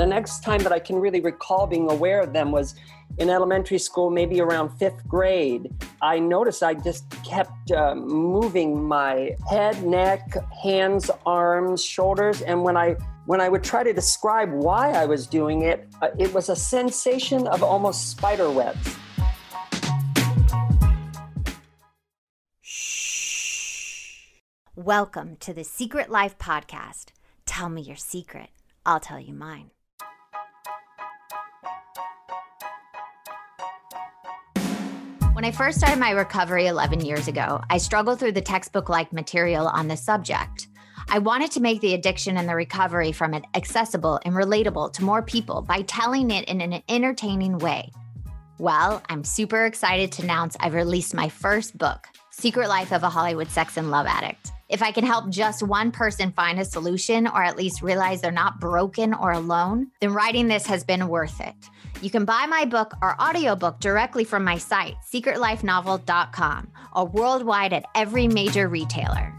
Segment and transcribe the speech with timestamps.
[0.00, 2.74] The next time that I can really recall being aware of them was
[3.18, 5.70] in elementary school, maybe around fifth grade.
[6.00, 10.22] I noticed I just kept uh, moving my head, neck,
[10.62, 15.26] hands, arms, shoulders, and when I when I would try to describe why I was
[15.26, 18.96] doing it, uh, it was a sensation of almost spider webs.
[24.74, 27.08] Welcome to the Secret Life Podcast.
[27.44, 28.48] Tell me your secret,
[28.86, 29.72] I'll tell you mine.
[35.40, 39.10] When I first started my recovery 11 years ago, I struggled through the textbook like
[39.10, 40.68] material on this subject.
[41.08, 45.02] I wanted to make the addiction and the recovery from it accessible and relatable to
[45.02, 47.90] more people by telling it in an entertaining way.
[48.58, 53.08] Well, I'm super excited to announce I've released my first book, Secret Life of a
[53.08, 54.52] Hollywood Sex and Love Addict.
[54.68, 58.30] If I can help just one person find a solution or at least realize they're
[58.30, 61.54] not broken or alone, then writing this has been worth it.
[62.00, 67.84] You can buy my book or audiobook directly from my site, secretlifenovel.com, or worldwide at
[67.94, 69.34] every major retailer.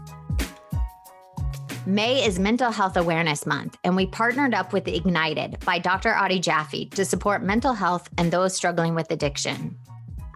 [1.84, 6.14] May is Mental Health Awareness Month, and we partnered up with Ignited by Dr.
[6.14, 9.76] Adi Jaffe to support mental health and those struggling with addiction.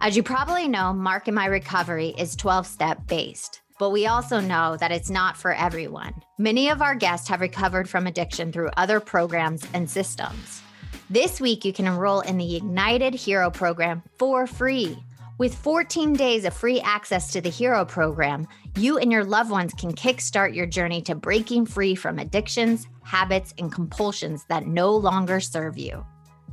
[0.01, 4.39] As you probably know, Mark in My Recovery is 12 step based but we also
[4.39, 6.13] know that it's not for everyone.
[6.37, 10.61] Many of our guests have recovered from addiction through other programs and systems.
[11.09, 15.01] This week, you can enroll in the Ignited Hero program for free.
[15.37, 19.73] With 14 days of free access to the Hero program, you and your loved ones
[19.73, 25.39] can kickstart your journey to breaking free from addictions, habits, and compulsions that no longer
[25.39, 26.05] serve you.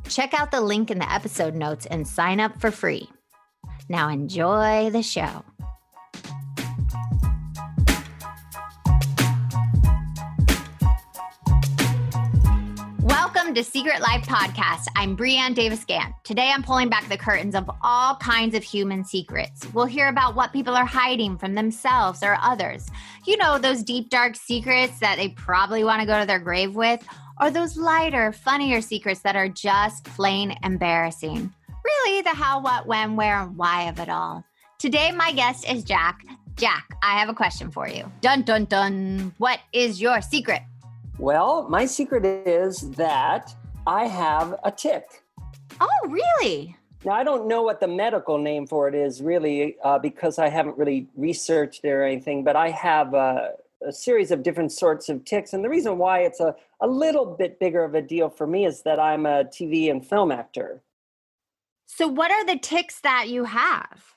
[0.09, 3.09] Check out the link in the episode notes and sign up for free.
[3.89, 5.45] Now, enjoy the show.
[13.17, 14.87] Welcome to Secret Life Podcast.
[14.97, 16.13] I'm Breanne Davis Gant.
[16.25, 19.73] Today I'm pulling back the curtains of all kinds of human secrets.
[19.73, 22.89] We'll hear about what people are hiding from themselves or others.
[23.25, 26.75] You know, those deep, dark secrets that they probably want to go to their grave
[26.75, 27.07] with,
[27.41, 31.55] or those lighter, funnier secrets that are just plain embarrassing.
[31.85, 34.43] Really, the how, what, when, where, and why of it all.
[34.81, 36.25] Today, my guest is Jack.
[36.57, 38.11] Jack, I have a question for you.
[38.23, 39.35] Dun, dun, dun.
[39.39, 40.63] What is your secret?
[41.19, 43.55] Well, my secret is that
[43.87, 45.23] I have a tic.
[45.81, 46.77] Oh, really?
[47.05, 50.49] Now, I don't know what the medical name for it is really uh, because I
[50.49, 53.53] haven't really researched it or anything, but I have a,
[53.87, 55.53] a, series of different sorts of tics.
[55.53, 58.65] And the reason why it's a, a little bit bigger of a deal for me
[58.65, 60.83] is that I'm a TV and film actor.
[61.87, 64.17] So, what are the tics that you have?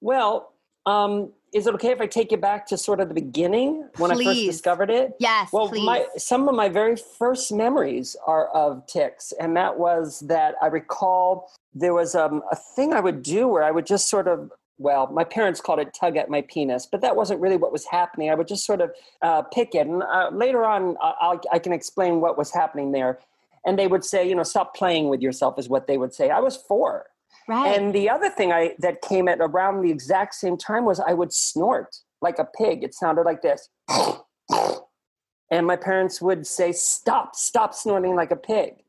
[0.00, 0.54] Well,
[0.86, 4.10] um, is it okay if I take you back to sort of the beginning when
[4.10, 4.26] please.
[4.26, 5.12] I first discovered it?
[5.18, 5.50] Yes.
[5.52, 5.84] Well, please.
[5.84, 10.66] my some of my very first memories are of tics, and that was that I
[10.66, 14.50] recall there was um, a thing I would do where I would just sort of
[14.78, 17.84] well, my parents called it tug at my penis, but that wasn't really what was
[17.84, 18.30] happening.
[18.30, 18.90] I would just sort of
[19.20, 23.18] uh, pick it, and uh, later on, I'll, I can explain what was happening there.
[23.66, 26.30] And they would say, you know, stop playing with yourself, is what they would say.
[26.30, 27.10] I was four
[27.48, 27.76] Right.
[27.76, 31.14] And the other thing I that came at around the exact same time was I
[31.14, 32.82] would snort like a pig.
[32.82, 33.68] It sounded like this.
[35.50, 37.34] and my parents would say, "Stop!
[37.34, 38.84] Stop snorting like a pig."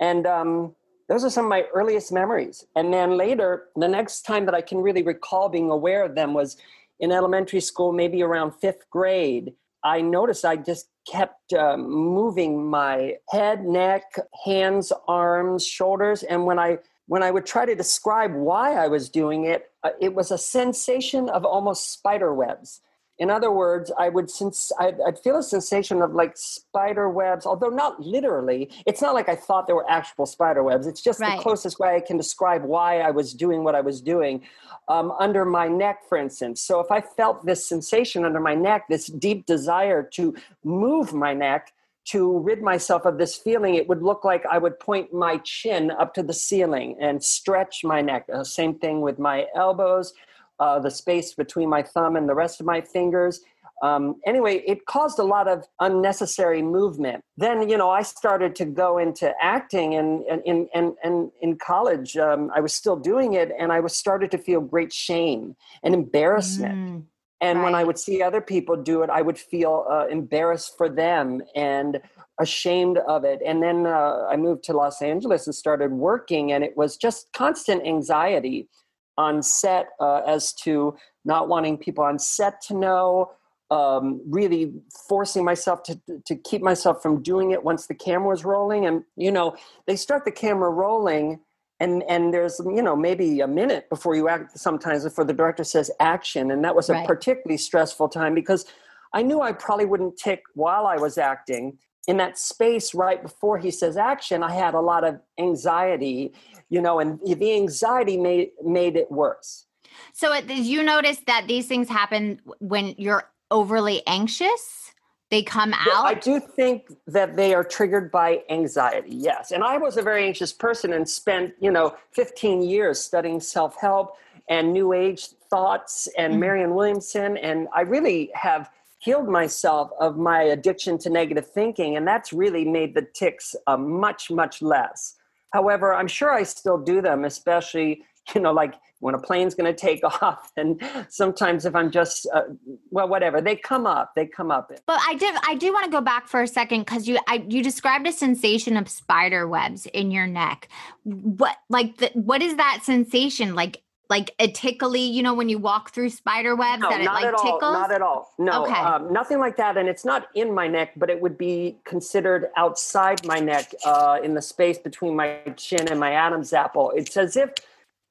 [0.00, 0.74] And um,
[1.08, 2.64] those are some of my earliest memories.
[2.76, 6.34] And then later, the next time that I can really recall being aware of them
[6.34, 6.56] was
[7.00, 9.54] in elementary school, maybe around fifth grade.
[9.82, 14.04] I noticed I just kept um, moving my head, neck,
[14.44, 19.08] hands, arms, shoulders, and when I when I would try to describe why I was
[19.08, 22.80] doing it, uh, it was a sensation of almost spider webs.
[23.18, 27.46] In other words, I would sense I'd, I'd, feel a sensation of like spider webs,
[27.46, 28.70] although not literally.
[28.86, 30.88] It's not like I thought there were actual spider webs.
[30.88, 31.36] It's just right.
[31.36, 34.42] the closest way I can describe why I was doing what I was doing
[34.88, 36.60] um, under my neck, for instance.
[36.60, 40.34] So if I felt this sensation under my neck, this deep desire to
[40.64, 41.72] move my neck,
[42.06, 45.90] to rid myself of this feeling, it would look like I would point my chin
[45.90, 48.26] up to the ceiling and stretch my neck.
[48.32, 50.12] Uh, same thing with my elbows,
[50.58, 53.40] uh, the space between my thumb and the rest of my fingers.
[53.82, 57.22] Um, anyway, it caused a lot of unnecessary movement.
[57.36, 62.16] Then, you know, I started to go into acting, and in and in, in college,
[62.16, 65.92] um, I was still doing it, and I was started to feel great shame and
[65.92, 66.74] embarrassment.
[66.74, 67.04] Mm
[67.40, 67.64] and right.
[67.64, 71.42] when I would see other people do it, I would feel uh, embarrassed for them
[71.54, 72.00] and
[72.40, 73.40] ashamed of it.
[73.44, 77.32] And then uh, I moved to Los Angeles and started working, and it was just
[77.32, 78.68] constant anxiety
[79.16, 83.32] on set uh, as to not wanting people on set to know.
[83.70, 84.72] um, really
[85.08, 88.86] forcing myself to to keep myself from doing it once the camera was rolling.
[88.86, 91.40] And you know, they start the camera rolling,
[91.84, 94.58] and and there's you know maybe a minute before you act.
[94.58, 97.06] Sometimes before the director says action, and that was a right.
[97.06, 98.64] particularly stressful time because
[99.12, 101.78] I knew I probably wouldn't tick while I was acting.
[102.06, 106.34] In that space right before he says action, I had a lot of anxiety,
[106.68, 109.66] you know, and the anxiety made made it worse.
[110.12, 114.83] So, uh, did you notice that these things happen when you're overly anxious?
[115.30, 116.04] They come out?
[116.04, 119.50] I do think that they are triggered by anxiety, yes.
[119.50, 123.76] And I was a very anxious person and spent, you know, 15 years studying self
[123.80, 124.16] help
[124.48, 126.40] and New Age thoughts and mm-hmm.
[126.40, 127.36] Marianne Williamson.
[127.38, 131.96] And I really have healed myself of my addiction to negative thinking.
[131.96, 135.16] And that's really made the tics uh, much, much less.
[135.52, 138.02] However, I'm sure I still do them, especially,
[138.34, 138.74] you know, like
[139.04, 142.42] when a plane's going to take off and sometimes if i'm just uh,
[142.90, 145.90] well whatever they come up they come up but i did i do want to
[145.90, 149.86] go back for a second because you I, you described a sensation of spider webs
[149.86, 150.68] in your neck
[151.02, 155.58] what like the, what is that sensation like like a tickly, you know, when you
[155.58, 157.62] walk through spider webs no, that it like tickles?
[157.62, 158.32] All, not at all.
[158.38, 158.74] No, okay.
[158.74, 159.78] um, nothing like that.
[159.78, 164.18] And it's not in my neck, but it would be considered outside my neck uh,
[164.22, 166.92] in the space between my chin and my Adam's apple.
[166.94, 167.50] It's as if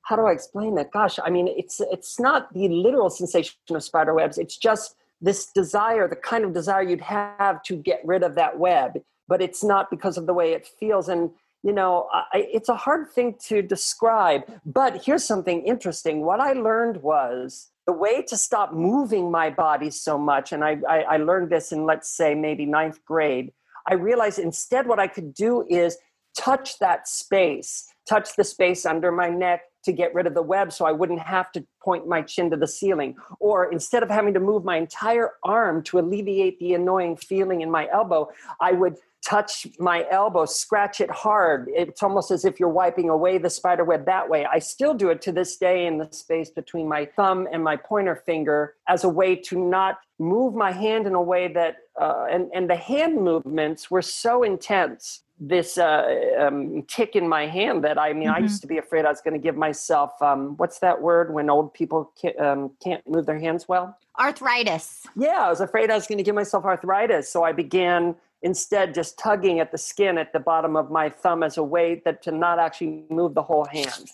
[0.03, 0.91] how do I explain that?
[0.91, 4.37] Gosh, I mean, it's it's not the literal sensation of spider webs.
[4.37, 8.59] It's just this desire, the kind of desire you'd have to get rid of that
[8.59, 11.07] web, but it's not because of the way it feels.
[11.07, 11.31] And
[11.63, 14.41] you know, I, it's a hard thing to describe.
[14.65, 16.25] But here's something interesting.
[16.25, 20.77] What I learned was the way to stop moving my body so much, and I,
[20.87, 23.53] I, I learned this in let's say maybe ninth grade.
[23.87, 25.97] I realized instead what I could do is
[26.37, 30.71] touch that space, touch the space under my neck, to get rid of the web
[30.71, 33.15] so I wouldn't have to point my chin to the ceiling.
[33.39, 37.69] Or instead of having to move my entire arm to alleviate the annoying feeling in
[37.69, 41.69] my elbow, I would touch my elbow, scratch it hard.
[41.73, 44.45] It's almost as if you're wiping away the spider web that way.
[44.45, 47.77] I still do it to this day in the space between my thumb and my
[47.77, 52.25] pointer finger as a way to not move my hand in a way that, uh,
[52.29, 56.05] and, and the hand movements were so intense this uh,
[56.39, 58.35] um, tic in my hand that I mean, mm-hmm.
[58.35, 61.33] I used to be afraid I was going to give myself um, what's that word
[61.33, 63.97] when old people can't, um, can't move their hands well?
[64.19, 65.05] Arthritis.
[65.15, 67.29] Yeah, I was afraid I was going to give myself arthritis.
[67.29, 71.43] So I began instead just tugging at the skin at the bottom of my thumb
[71.43, 74.11] as a way that to not actually move the whole hand.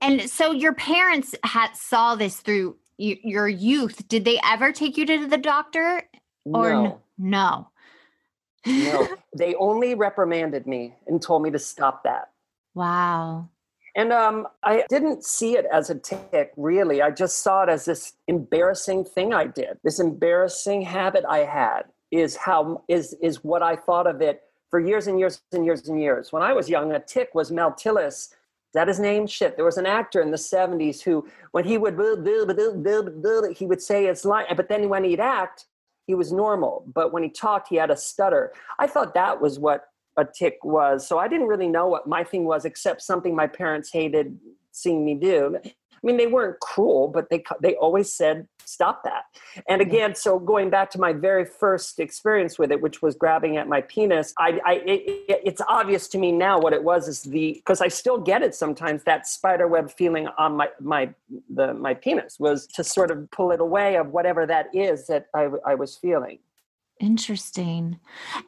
[0.00, 4.08] And so your parents had saw this through y- your youth.
[4.08, 6.02] Did they ever take you to the doctor?
[6.44, 6.84] Or no.
[6.84, 7.68] N- no
[8.66, 12.30] no, they only reprimanded me and told me to stop that.
[12.74, 13.48] Wow.
[13.94, 17.02] And um, I didn't see it as a tic, really.
[17.02, 19.78] I just saw it as this embarrassing thing I did.
[19.84, 24.80] This embarrassing habit I had is how is is what I thought of it for
[24.80, 26.32] years and years and years and years.
[26.32, 28.30] When I was young, a tic was Mel Tillis.
[28.72, 29.26] Is that his name?
[29.26, 29.56] Shit.
[29.56, 31.98] There was an actor in the 70s who, when he would,
[33.58, 35.66] he would say his line, but then when he'd act,
[36.12, 36.84] he was normal.
[36.94, 38.52] But when he talked, he had a stutter.
[38.78, 39.84] I thought that was what
[40.18, 41.08] a tic was.
[41.08, 44.38] So I didn't really know what my thing was, except something my parents hated
[44.72, 45.56] seeing me do.
[46.02, 49.24] I mean, they weren't cruel, but they they always said stop that.
[49.68, 53.56] And again, so going back to my very first experience with it, which was grabbing
[53.56, 57.22] at my penis, I, I it, it's obvious to me now what it was is
[57.22, 61.10] the because I still get it sometimes that spider web feeling on my my
[61.54, 65.26] the my penis was to sort of pull it away of whatever that is that
[65.34, 66.38] I, I was feeling.
[67.02, 67.98] Interesting.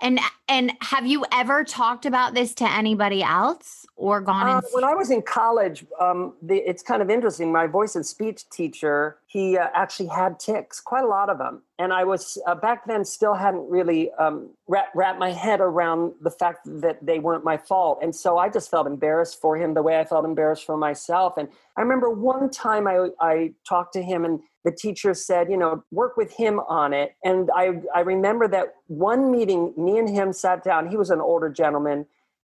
[0.01, 4.49] And and have you ever talked about this to anybody else or gone?
[4.49, 4.65] Uh, and...
[4.71, 7.51] when I was in college, um, the, it's kind of interesting.
[7.51, 11.63] My voice and speech teacher, he uh, actually had tics, quite a lot of them,
[11.81, 16.13] and I was uh, back then still hadn't really um, wrapped wrap my head around
[16.21, 19.75] the fact that they weren't my fault, and so I just felt embarrassed for him
[19.75, 21.35] the way I felt embarrassed for myself.
[21.37, 25.57] And I remember one time I I talked to him and the teacher said, you
[25.57, 27.17] know, work with him on it.
[27.23, 30.89] And I, I remember that one meeting, me and him sat down.
[30.89, 32.07] He was an older gentleman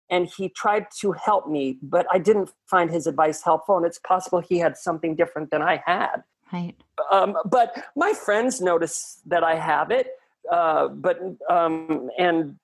[0.09, 3.77] and he tried to help me, but I didn't find his advice helpful.
[3.77, 6.23] And it's possible he had something different than I had.
[6.53, 6.75] Right.
[7.11, 10.13] Um, but my friends notice that I have it.
[10.51, 12.57] Uh, but, um, and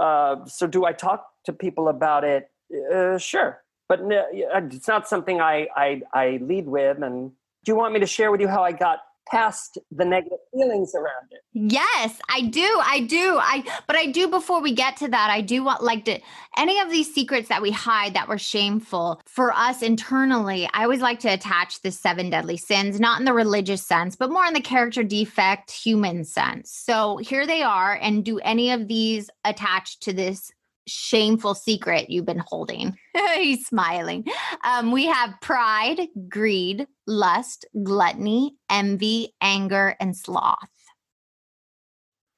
[0.00, 2.50] uh, so do I talk to people about it?
[2.92, 3.62] Uh, sure.
[3.88, 7.32] But it's not something I, I, I lead with and
[7.64, 10.94] do you want me to share with you how I got past the negative feelings
[10.94, 11.40] around it.
[11.52, 12.80] Yes, I do.
[12.84, 13.38] I do.
[13.40, 16.20] I but I do before we get to that, I do want like to
[16.56, 20.68] any of these secrets that we hide that were shameful for us internally.
[20.72, 24.30] I always like to attach the seven deadly sins, not in the religious sense, but
[24.30, 26.70] more in the character defect human sense.
[26.70, 30.50] So here they are and do any of these attach to this
[30.88, 32.96] shameful secret you've been holding.
[33.34, 34.24] He's smiling.
[34.64, 40.68] Um, we have pride, greed, lust, gluttony, envy, anger, and sloth.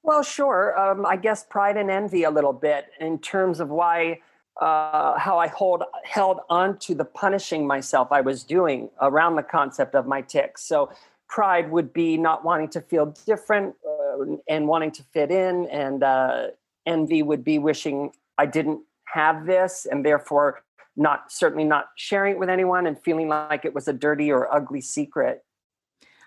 [0.03, 0.79] Well, sure.
[0.79, 4.21] Um, I guess pride and envy a little bit in terms of why,
[4.61, 9.43] uh, how I hold held on to the punishing myself I was doing around the
[9.43, 10.63] concept of my tics.
[10.65, 10.91] So,
[11.29, 16.03] pride would be not wanting to feel different uh, and wanting to fit in, and
[16.03, 16.49] uh,
[16.87, 20.63] envy would be wishing I didn't have this and therefore
[20.97, 24.53] not certainly not sharing it with anyone and feeling like it was a dirty or
[24.53, 25.45] ugly secret.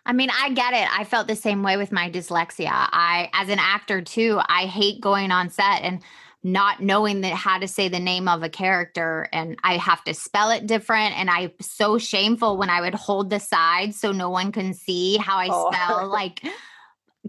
[0.05, 0.87] I mean, I get it.
[0.91, 2.69] I felt the same way with my dyslexia.
[2.71, 6.03] I as an actor too, I hate going on set and
[6.43, 10.13] not knowing that how to say the name of a character and I have to
[10.13, 14.29] spell it different and I'm so shameful when I would hold the side so no
[14.29, 15.71] one can see how I oh.
[15.71, 16.41] spell like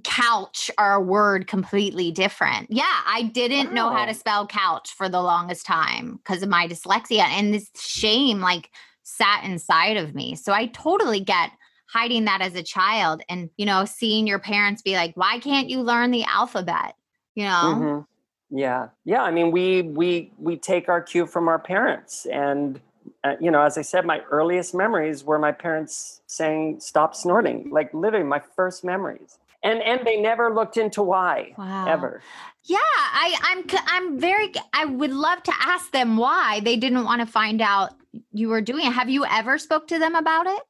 [0.02, 2.66] couch are a word completely different.
[2.70, 4.14] Yeah, I didn't know how to oh.
[4.14, 8.70] spell couch for the longest time because of my dyslexia and this shame like
[9.04, 10.34] sat inside of me.
[10.34, 11.52] So I totally get
[11.86, 15.68] hiding that as a child and you know seeing your parents be like why can't
[15.68, 16.96] you learn the alphabet
[17.34, 18.58] you know mm-hmm.
[18.58, 22.80] yeah yeah i mean we we we take our cue from our parents and
[23.22, 27.70] uh, you know as i said my earliest memories were my parents saying stop snorting
[27.70, 31.86] like literally my first memories and and they never looked into why wow.
[31.88, 32.22] ever
[32.64, 37.20] yeah i i'm i'm very i would love to ask them why they didn't want
[37.20, 37.90] to find out
[38.32, 40.60] you were doing it have you ever spoke to them about it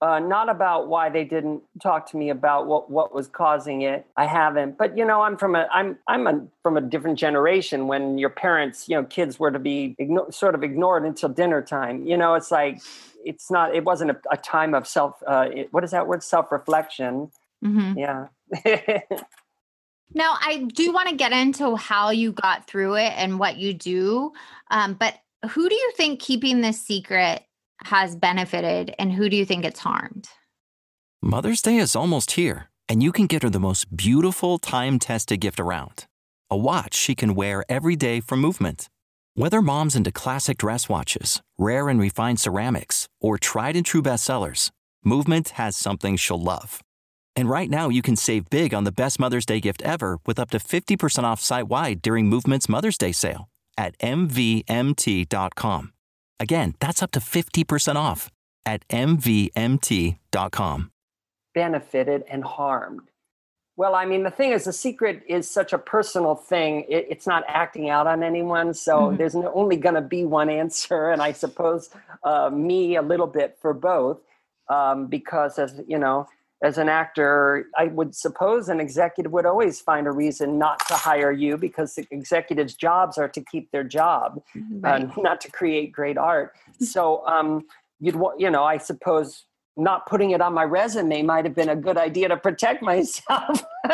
[0.00, 4.06] uh, not about why they didn't talk to me about what, what was causing it.
[4.16, 7.88] I haven't, but you know, I'm from a I'm I'm a, from a different generation.
[7.88, 11.62] When your parents, you know, kids were to be igno- sort of ignored until dinner
[11.62, 12.06] time.
[12.06, 12.80] You know, it's like
[13.24, 13.74] it's not.
[13.74, 15.20] It wasn't a, a time of self.
[15.26, 16.22] Uh, it, what is that word?
[16.22, 17.32] Self reflection.
[17.64, 17.98] Mm-hmm.
[17.98, 18.26] Yeah.
[20.14, 23.74] now, I do want to get into how you got through it and what you
[23.74, 24.32] do.
[24.70, 25.14] Um, but
[25.50, 27.42] who do you think keeping this secret
[27.84, 30.28] has benefited and who do you think it's harmed?
[31.22, 35.40] Mother's Day is almost here, and you can get her the most beautiful time tested
[35.40, 36.06] gift around
[36.50, 38.88] a watch she can wear every day for movement.
[39.34, 44.70] Whether mom's into classic dress watches, rare and refined ceramics, or tried and true bestsellers,
[45.04, 46.82] Movement has something she'll love.
[47.38, 50.40] And right now, you can save big on the best Mother's Day gift ever with
[50.40, 55.92] up to 50% off site wide during Movement's Mother's Day sale at MVMT.com.
[56.40, 58.28] Again, that's up to 50% off
[58.66, 60.90] at MVMT.com.
[61.54, 63.08] Benefited and harmed.
[63.76, 66.86] Well, I mean, the thing is, the secret is such a personal thing.
[66.88, 68.74] It, it's not acting out on anyone.
[68.74, 69.16] So mm-hmm.
[69.16, 71.10] there's only going to be one answer.
[71.10, 71.90] And I suppose
[72.24, 74.18] uh, me a little bit for both.
[74.68, 76.28] Um, because, as you know,
[76.62, 80.94] as an actor, I would suppose an executive would always find a reason not to
[80.94, 84.42] hire you because the executives' jobs are to keep their job,
[84.80, 85.04] right.
[85.04, 86.54] uh, not to create great art.
[86.80, 87.64] so um,
[88.00, 89.44] you'd want, you know, I suppose
[89.76, 93.64] not putting it on my resume might have been a good idea to protect myself.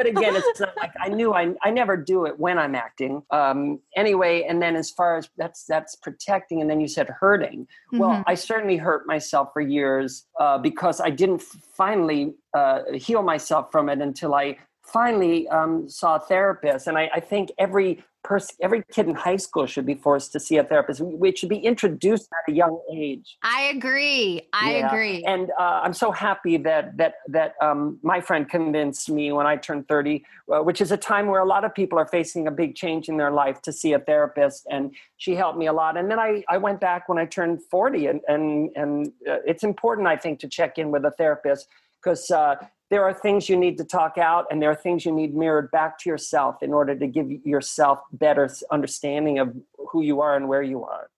[0.00, 3.22] but again, it's not like I knew I, I never do it when I'm acting.
[3.30, 7.60] Um, anyway, and then as far as that's that's protecting, and then you said hurting.
[7.62, 7.98] Mm-hmm.
[7.98, 13.70] Well, I certainly hurt myself for years uh, because I didn't finally uh, heal myself
[13.70, 14.56] from it until I
[14.92, 16.86] finally um, saw a therapist.
[16.86, 20.40] And I, I think every person, every kid in high school should be forced to
[20.40, 21.00] see a therapist.
[21.00, 23.38] We should be introduced at a young age.
[23.42, 24.48] I agree.
[24.52, 24.88] I yeah.
[24.88, 25.24] agree.
[25.24, 29.56] And uh, I'm so happy that that that um, my friend convinced me when I
[29.56, 32.50] turned 30, uh, which is a time where a lot of people are facing a
[32.50, 34.66] big change in their life, to see a therapist.
[34.70, 35.96] And she helped me a lot.
[35.96, 39.64] And then I I went back when I turned 40, and and and uh, it's
[39.64, 41.68] important I think to check in with a therapist
[42.02, 42.56] because uh,
[42.90, 45.70] there are things you need to talk out and there are things you need mirrored
[45.70, 50.48] back to yourself in order to give yourself better understanding of who you are and
[50.48, 51.08] where you are.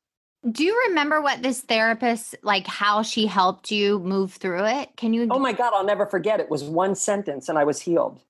[0.50, 4.90] Do you remember what this therapist like how she helped you move through it?
[4.96, 6.40] Can you oh my god i'll never forget.
[6.40, 8.20] It was one sentence and i was healed.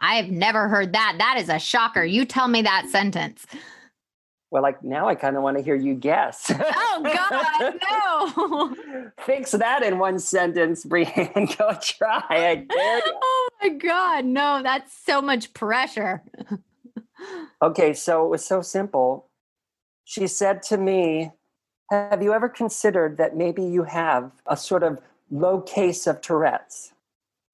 [0.00, 1.16] I've never heard that.
[1.18, 2.04] That is a shocker.
[2.04, 3.46] You tell me that sentence
[4.50, 6.50] well, like now I kind of want to hear you guess.
[6.50, 9.10] Oh God, no.
[9.24, 11.48] Fix that in one sentence, Brienne.
[11.58, 12.22] Go try.
[12.28, 13.02] I dare you.
[13.22, 16.22] Oh my God, no, that's so much pressure.
[17.62, 19.26] okay, so it was so simple.
[20.04, 21.32] She said to me,
[21.90, 24.98] Have you ever considered that maybe you have a sort of
[25.30, 26.92] low case of Tourette's.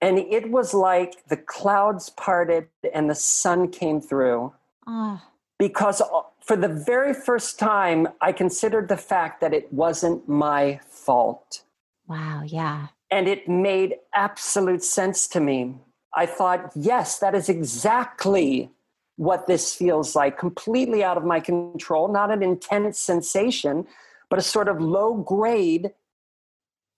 [0.00, 4.52] And it was like the clouds parted and the sun came through.
[4.86, 5.20] Oh.
[5.58, 6.02] Because
[6.44, 11.62] for the very first time, I considered the fact that it wasn't my fault.
[12.06, 12.88] Wow, yeah.
[13.10, 15.76] And it made absolute sense to me.
[16.14, 18.70] I thought, yes, that is exactly
[19.16, 23.86] what this feels like, completely out of my control, not an intense sensation,
[24.28, 25.92] but a sort of low grade,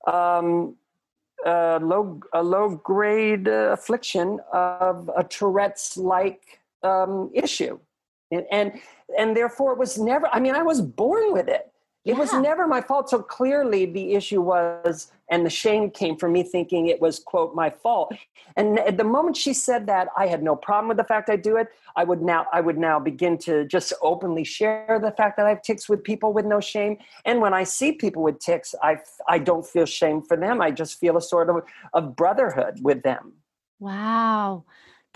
[0.07, 0.75] um,
[1.45, 7.79] uh, low, a low grade uh, affliction of a Tourette's like um, issue.
[8.33, 8.73] And, and,
[9.19, 11.73] and therefore it was never, I mean, I was born with it.
[12.05, 12.19] It yeah.
[12.19, 13.11] was never my fault.
[13.11, 17.53] So clearly the issue was, and the shame came from me thinking it was, quote,
[17.53, 18.15] my fault.
[18.57, 21.35] And at the moment she said that, I had no problem with the fact I
[21.35, 21.67] do it.
[21.97, 25.49] I would now, I would now begin to just openly share the fact that I
[25.49, 26.99] have tics with people with no shame.
[27.25, 28.99] And when I see people with tics, I,
[29.29, 30.63] I don't feel shame for them.
[30.63, 33.33] I just feel a sort of, of brotherhood with them.
[33.81, 34.65] Wow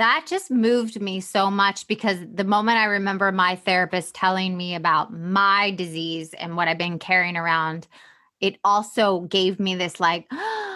[0.00, 4.74] that just moved me so much because the moment I remember my therapist telling me
[4.74, 7.86] about my disease and what I've been carrying around,
[8.40, 10.26] it also gave me this like,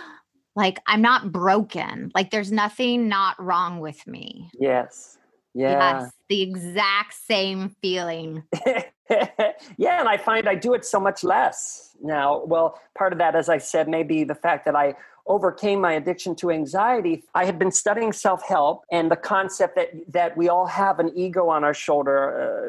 [0.57, 2.13] like I'm not broken.
[2.15, 4.51] Like there's nothing not wrong with me.
[4.61, 5.17] Yes.
[5.55, 6.03] Yeah.
[6.03, 6.13] Yes.
[6.29, 8.43] The exact same feeling.
[9.09, 10.01] yeah.
[10.01, 12.45] And I find I do it so much less now.
[12.45, 15.93] Well, part of that, as I said, may be the fact that I overcame my
[15.93, 20.49] addiction to anxiety, I had been studying self help and the concept that that we
[20.49, 22.19] all have an ego on our shoulder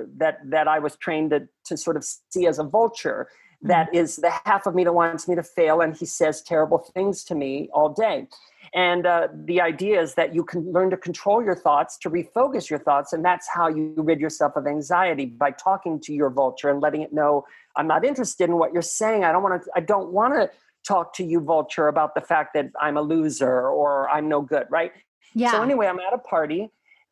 [0.06, 3.28] uh, that that I was trained to, to sort of see as a vulture.
[3.30, 3.68] Mm-hmm.
[3.68, 6.80] That is the half of me that wants me to fail, and he says terrible
[6.94, 8.28] things to me all day.
[8.74, 12.70] And uh, the idea is that you can learn to control your thoughts, to refocus
[12.70, 16.70] your thoughts, and that's how you rid yourself of anxiety by talking to your vulture
[16.70, 17.46] and letting it know,
[17.76, 19.24] "I'm not interested in what you're saying.
[19.24, 19.70] I don't want to.
[19.76, 20.50] I don't want to
[20.88, 24.68] talk to you, Vulture, about the fact that I'm a loser or I'm no good,
[24.70, 24.92] right?
[25.34, 25.52] Yeah.
[25.52, 26.70] So anyway, I'm at a party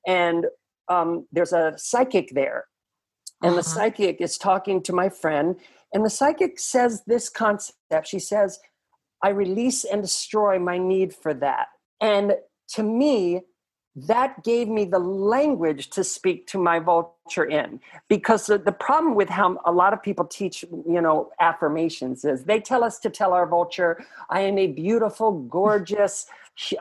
[0.08, 0.46] and
[0.90, 2.66] um, there's a psychic there.
[3.42, 3.58] And uh-huh.
[3.58, 5.58] the psychic is talking to my friend,
[5.94, 8.08] and the psychic says this concept.
[8.08, 8.60] She says,
[9.22, 11.68] I release and destroy my need for that.
[12.00, 12.36] And
[12.70, 13.42] to me,
[13.96, 17.80] that gave me the language to speak to my vulture in.
[18.08, 22.44] Because the, the, problem with how a lot of people teach you know affirmations is
[22.44, 26.26] they tell us to tell our vulture i am a beautiful gorgeous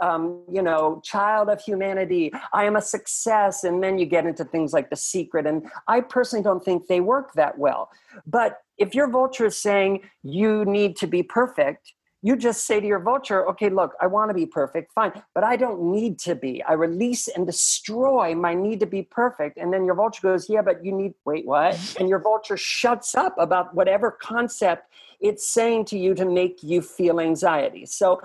[0.01, 2.33] um, you know child of humanity.
[2.53, 3.65] I am a success.
[3.65, 7.01] And then you get into things like the secret and i personally don't think they
[7.01, 7.91] work that well.
[8.27, 11.93] But if your vulture is saying you need to be perfect
[12.23, 15.43] you just say to your vulture, okay, look, I want to be perfect, fine, but
[15.43, 16.63] I don't need to be.
[16.63, 19.59] I release and destroy my need to be perfect.
[19.59, 21.79] And then your vulture goes, yeah, but you need, wait, what?
[22.03, 24.89] And your vulture shuts up about whatever concept
[25.21, 27.87] it's saying to you to make you feel anxiety.
[27.87, 28.21] So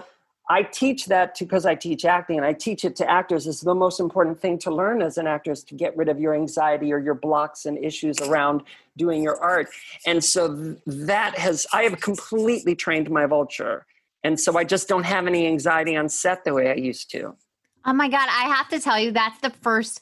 [0.50, 3.76] I teach that because I teach acting and I teach it to actors is the
[3.76, 6.94] most important thing to learn as an actor is to get rid of your anxiety
[6.94, 8.62] or your blocks and issues around
[8.96, 9.68] doing your art.
[10.06, 13.86] And so that has I have completely trained my vulture.
[14.24, 17.36] And so I just don't have any anxiety on set the way I used to.
[17.86, 20.00] Oh my god, I have to tell you that's the first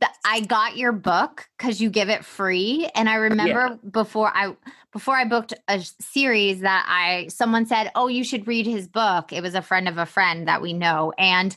[0.00, 3.90] that I got your book cuz you give it free and I remember yeah.
[3.90, 4.56] before I
[4.96, 9.30] before I booked a series that I someone said, "Oh, you should read his book."
[9.30, 11.12] It was a friend of a friend that we know.
[11.18, 11.54] And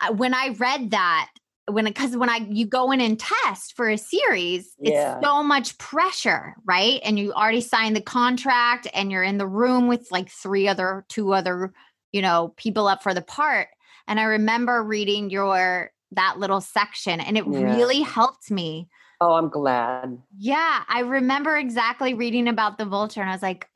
[0.00, 1.30] uh, when I read that,
[1.66, 5.16] when because when I you go in and test for a series, yeah.
[5.16, 7.00] it's so much pressure, right?
[7.02, 11.04] And you already signed the contract and you're in the room with like three other
[11.08, 11.72] two other,
[12.12, 13.66] you know, people up for the part.
[14.06, 17.74] And I remember reading your that little section and it yeah.
[17.74, 18.88] really helped me
[19.20, 20.18] Oh, I'm glad.
[20.36, 23.68] Yeah, I remember exactly reading about the vulture and I was like,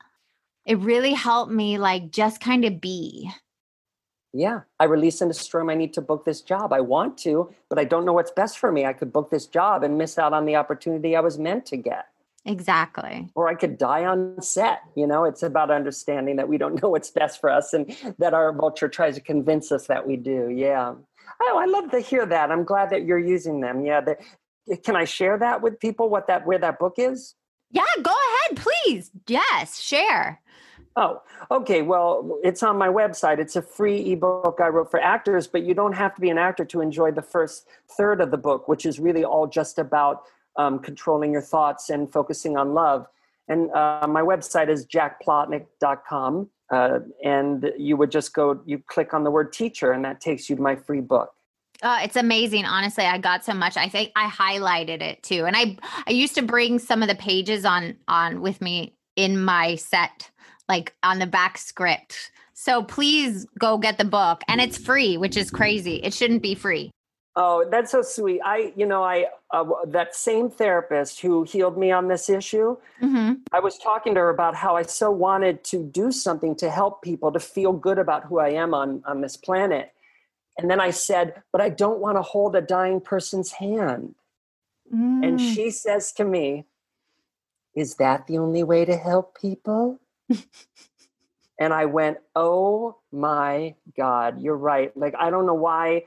[0.65, 3.31] it really helped me like just kind of be.
[4.33, 6.71] Yeah, I release and destroy my need to book this job.
[6.71, 8.85] I want to, but I don't know what's best for me.
[8.85, 11.77] I could book this job and miss out on the opportunity I was meant to
[11.77, 12.05] get.
[12.45, 13.27] Exactly.
[13.35, 14.81] Or I could die on set.
[14.95, 18.33] You know, it's about understanding that we don't know what's best for us and that
[18.33, 20.49] our vulture tries to convince us that we do.
[20.49, 20.93] Yeah.
[21.41, 22.51] Oh, I love to hear that.
[22.51, 23.83] I'm glad that you're using them.
[23.85, 24.01] Yeah,
[24.83, 26.09] can I share that with people?
[26.09, 27.35] What that where that book is?
[27.71, 29.11] Yeah, go ahead, please.
[29.27, 30.41] Yes, share.
[30.95, 31.81] Oh, okay.
[31.81, 33.39] Well, it's on my website.
[33.39, 36.37] It's a free ebook I wrote for actors, but you don't have to be an
[36.37, 40.23] actor to enjoy the first third of the book, which is really all just about
[40.57, 43.07] um, controlling your thoughts and focusing on love.
[43.47, 46.49] And uh, my website is jackplotnick.com.
[46.71, 50.49] Uh, and you would just go, you click on the word teacher, and that takes
[50.49, 51.31] you to my free book.
[51.81, 52.65] Uh, it's amazing.
[52.65, 53.77] Honestly, I got so much.
[53.77, 55.45] I think I highlighted it too.
[55.45, 59.41] And I I used to bring some of the pages on on with me in
[59.41, 60.29] my set,
[60.67, 62.31] like on the back script.
[62.53, 64.41] So please go get the book.
[64.49, 65.95] And it's free, which is crazy.
[66.03, 66.91] It shouldn't be free.
[67.35, 68.41] Oh, that's so sweet.
[68.43, 72.75] I, you know, I uh, that same therapist who healed me on this issue.
[73.01, 73.35] Mm-hmm.
[73.53, 77.01] I was talking to her about how I so wanted to do something to help
[77.01, 79.93] people to feel good about who I am on on this planet.
[80.59, 84.15] And then I said, "But I don't want to hold a dying person's hand."
[84.93, 85.25] Mm.
[85.25, 86.65] And she says to me,
[87.73, 89.99] "Is that the only way to help people?"
[91.59, 96.03] and I went, "Oh my god, you're right." Like I don't know why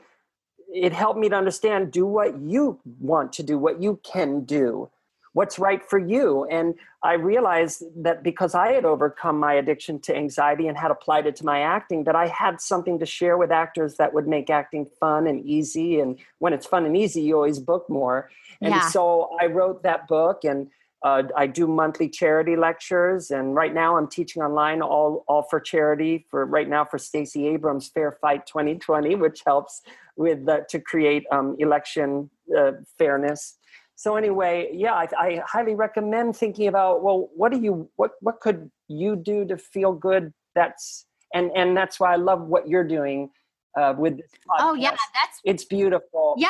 [0.68, 4.90] it helped me to understand do what you want to do, what you can do,
[5.32, 6.44] what's right for you.
[6.50, 11.26] And I realized that because I had overcome my addiction to anxiety and had applied
[11.26, 14.50] it to my acting, that I had something to share with actors that would make
[14.50, 16.00] acting fun and easy.
[16.00, 18.30] And when it's fun and easy, you always book more.
[18.60, 18.80] And Yeah.
[18.80, 20.68] so I wrote that book and
[21.04, 25.58] uh, I do monthly charity lectures, and right now I'm teaching online, all all for
[25.58, 26.26] charity.
[26.30, 29.82] For right now, for Stacey Abrams Fair Fight 2020, which helps
[30.16, 33.58] with the, to create um, election uh, fairness.
[33.96, 38.40] So anyway, yeah, I, I highly recommend thinking about well, what do you what what
[38.40, 40.33] could you do to feel good?
[40.55, 43.31] That's and and that's why I love what you're doing
[43.78, 44.61] uh, with this podcast.
[44.61, 44.90] Oh, yeah.
[44.90, 46.35] That's it's beautiful.
[46.38, 46.48] Yeah,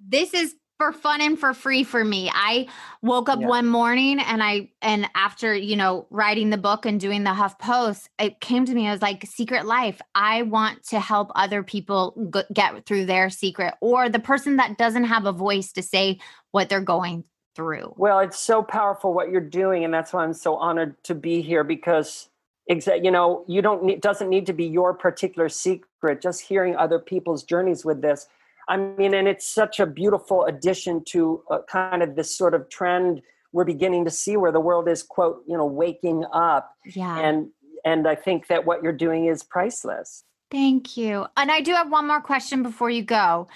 [0.00, 2.30] this is for fun and for free for me.
[2.32, 2.68] I
[3.02, 3.48] woke up Yeah.
[3.48, 7.58] one morning and I and after, you know, writing the book and doing the Huff
[7.58, 10.00] Post, it came to me I was like secret life.
[10.14, 14.78] I want to help other people g- get through their secret or the person that
[14.78, 16.20] doesn't have a voice to say
[16.52, 17.24] what they're going
[17.56, 17.92] through.
[17.96, 21.42] Well, it's so powerful what you're doing, and that's why I'm so honored to be
[21.42, 22.28] here because,
[22.70, 26.22] exa- you know, you don't need doesn't need to be your particular secret.
[26.22, 28.28] Just hearing other people's journeys with this,
[28.68, 32.68] I mean, and it's such a beautiful addition to uh, kind of this sort of
[32.68, 37.18] trend we're beginning to see where the world is quote you know waking up, Yeah.
[37.18, 37.48] and
[37.84, 40.24] and I think that what you're doing is priceless.
[40.50, 41.26] Thank you.
[41.36, 43.48] And I do have one more question before you go.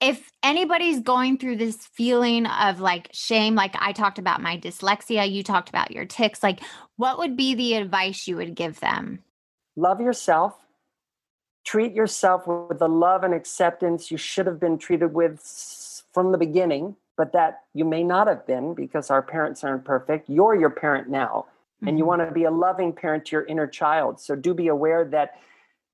[0.00, 5.28] If anybody's going through this feeling of like shame, like I talked about my dyslexia,
[5.30, 6.60] you talked about your tics, like
[6.96, 9.20] what would be the advice you would give them?
[9.76, 10.56] love yourself
[11.68, 15.38] treat yourself with the love and acceptance you should have been treated with
[16.14, 20.30] from the beginning but that you may not have been because our parents aren't perfect.
[20.30, 21.46] You're your parent now
[21.84, 22.10] and you Mhm.
[22.10, 24.18] want to be a loving parent to your inner child.
[24.18, 25.34] So do be aware that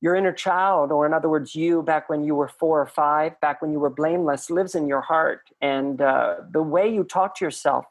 [0.00, 3.40] your inner child or in other words you back when you were four or five
[3.40, 5.42] back when you were blameless lives in your heart.
[5.60, 7.86] And uh, the way you talk to yourself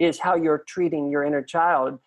[0.00, 2.00] is how you're treating your inner child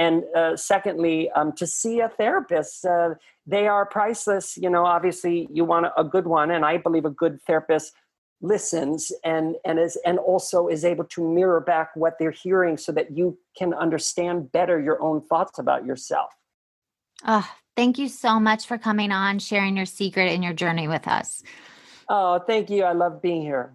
[0.00, 3.10] and uh, secondly um, to see a therapist uh,
[3.46, 7.14] they are priceless you know obviously you want a, good one and i believe a
[7.22, 7.92] good therapist
[8.52, 12.90] listens and and is and also is able to mirror back what they're hearing so
[12.98, 13.26] that you
[13.58, 16.30] can understand better your own thoughts about yourself
[17.26, 21.06] Oh, thank you so much for coming on, sharing your secret and your journey with
[21.06, 21.42] us.
[22.08, 23.66] oh thank you i love being here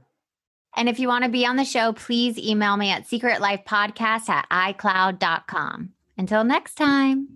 [0.78, 4.46] And if you want to be on the show, please email me at secretlifepodcast at
[4.52, 5.95] iCloud.com.
[6.18, 7.28] Until next time.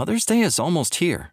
[0.00, 1.32] Mother's Day is almost here,